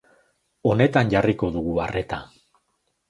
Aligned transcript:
Honetan 0.69 1.13
jarriko 1.15 1.51
dugu 1.59 1.77
arreta. 1.85 2.23